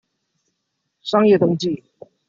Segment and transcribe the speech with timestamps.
[1.03, 1.83] 商業登記